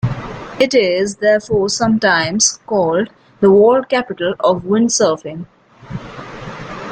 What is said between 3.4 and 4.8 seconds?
World Capital of